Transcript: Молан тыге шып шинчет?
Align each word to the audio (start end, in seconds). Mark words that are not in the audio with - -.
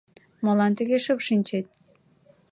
Молан 0.43 0.71
тыге 0.77 0.97
шып 1.05 1.19
шинчет? 1.27 1.65